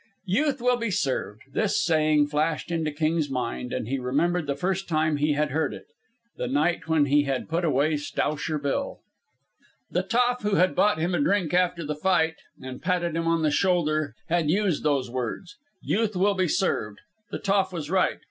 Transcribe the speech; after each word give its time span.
Youth 0.25 0.63
will 0.63 0.77
be 0.77 0.89
served 0.89 1.43
this 1.53 1.85
saying 1.85 2.25
flashed 2.25 2.71
into 2.71 2.89
King's 2.89 3.29
mind, 3.29 3.71
and 3.71 3.87
he 3.87 3.99
remembered 3.99 4.47
the 4.47 4.55
first 4.55 4.87
time 4.89 5.17
he 5.17 5.33
had 5.33 5.51
heard 5.51 5.75
it, 5.75 5.85
the 6.37 6.47
night 6.47 6.87
when 6.87 7.05
he 7.05 7.25
had 7.25 7.47
put 7.47 7.63
away 7.63 7.97
Stowsher 7.97 8.57
Bill. 8.57 9.01
The 9.91 10.01
toff 10.01 10.41
who 10.41 10.55
had 10.55 10.73
bought 10.75 10.97
him 10.97 11.13
a 11.13 11.19
drink 11.19 11.53
after 11.53 11.85
the 11.85 11.93
fight 11.93 12.37
and 12.59 12.81
patted 12.81 13.15
him 13.15 13.27
on 13.27 13.43
the 13.43 13.51
shoulder 13.51 14.15
had 14.27 14.49
used 14.49 14.81
those 14.81 15.11
words. 15.11 15.55
Youth 15.83 16.15
will 16.15 16.33
be 16.33 16.47
served! 16.47 16.97
The 17.29 17.37
toff 17.37 17.71
was 17.71 17.91
right. 17.91 18.17